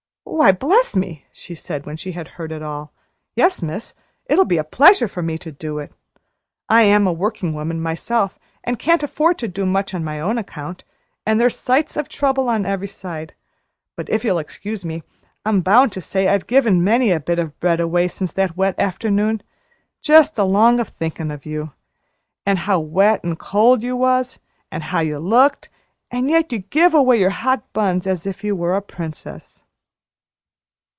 "Why, 0.41 0.51
bless 0.51 0.95
me!" 0.95 1.25
she 1.31 1.53
said, 1.53 1.85
when 1.85 1.97
she 1.97 2.13
had 2.13 2.29
heard 2.29 2.51
it 2.51 2.63
all. 2.63 2.93
"Yes, 3.35 3.61
miss, 3.61 3.93
it'll 4.25 4.45
be 4.45 4.57
a 4.57 4.63
pleasure 4.63 5.07
to 5.07 5.21
me 5.21 5.37
to 5.37 5.51
do 5.51 5.77
it. 5.77 5.93
I 6.67 6.81
am 6.81 7.05
a 7.05 7.13
working 7.13 7.53
woman, 7.53 7.79
myself, 7.79 8.39
and 8.63 8.79
can't 8.79 9.03
afford 9.03 9.37
to 9.39 9.47
do 9.47 9.67
much 9.67 9.93
on 9.93 10.03
my 10.03 10.19
own 10.19 10.39
account, 10.39 10.83
and 11.27 11.39
there's 11.39 11.59
sights 11.59 11.95
of 11.95 12.09
trouble 12.09 12.49
on 12.49 12.65
every 12.65 12.87
side; 12.87 13.35
but 13.95 14.09
if 14.09 14.23
you'll 14.23 14.39
excuse 14.39 14.83
me, 14.83 15.03
I'm 15.45 15.61
bound 15.61 15.91
to 15.91 16.01
say 16.01 16.27
I've 16.27 16.47
given 16.47 16.83
many 16.83 17.11
a 17.11 17.19
bit 17.19 17.37
of 17.37 17.59
bread 17.59 17.79
away 17.79 18.07
since 18.07 18.33
that 18.33 18.57
wet 18.57 18.73
afternoon, 18.79 19.43
just 20.01 20.39
along 20.39 20.79
o' 20.79 20.85
thinkin' 20.85 21.29
of 21.29 21.45
you. 21.45 21.71
An' 22.47 22.57
how 22.57 22.79
wet 22.79 23.19
an' 23.23 23.35
cold 23.35 23.83
you 23.83 23.95
was, 23.95 24.39
an' 24.71 24.81
how 24.81 25.01
you 25.01 25.19
looked, 25.19 25.69
an' 26.09 26.29
yet 26.29 26.51
you 26.51 26.59
give 26.59 26.95
away 26.95 27.19
your 27.19 27.29
hot 27.29 27.71
buns 27.73 28.07
as 28.07 28.25
if 28.25 28.43
you 28.43 28.55
was 28.55 28.75
a 28.75 28.81
princess." 28.81 29.65